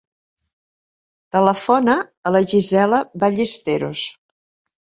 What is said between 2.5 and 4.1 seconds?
Gisela Ballesteros.